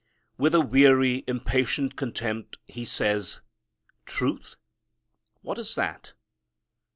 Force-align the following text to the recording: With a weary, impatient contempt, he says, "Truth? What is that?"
With 0.35 0.55
a 0.55 0.61
weary, 0.61 1.23
impatient 1.27 1.95
contempt, 1.95 2.57
he 2.67 2.85
says, 2.85 3.41
"Truth? 4.07 4.55
What 5.43 5.59
is 5.59 5.75
that?" 5.75 6.13